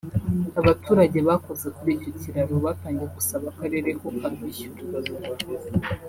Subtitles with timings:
[0.59, 4.81] Abaturage bakoze kuri icyo kiraro batangiye gusaba akarere ko kabishyura